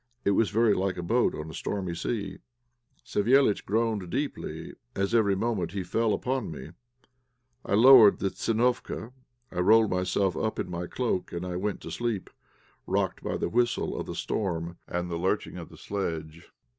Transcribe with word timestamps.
It 0.25 0.31
was 0.31 0.49
very 0.49 0.73
like 0.73 0.97
a 0.97 1.03
boat 1.03 1.35
on 1.35 1.51
a 1.51 1.53
stormy 1.53 1.93
sea. 1.93 2.39
Savéliitch 3.05 3.65
groaned 3.65 4.09
deeply 4.09 4.73
as 4.95 5.13
every 5.13 5.35
moment 5.35 5.73
he 5.73 5.83
fell 5.83 6.11
upon 6.15 6.49
me. 6.49 6.71
I 7.63 7.75
lowered 7.75 8.17
the 8.17 8.29
tsinofka, 8.31 9.13
I 9.51 9.59
rolled 9.59 9.91
myself 9.91 10.35
up 10.35 10.57
in 10.57 10.71
my 10.71 10.87
cloak 10.87 11.31
and 11.31 11.45
I 11.45 11.55
went 11.55 11.81
to 11.81 11.91
sleep, 11.91 12.31
rocked 12.87 13.21
by 13.23 13.37
the 13.37 13.47
whistle 13.47 13.95
of 13.95 14.07
the 14.07 14.15
storm 14.15 14.79
and 14.87 15.07
the 15.11 15.17
lurching 15.19 15.57
of 15.57 15.69
the 15.69 15.77
sledge. 15.77 16.51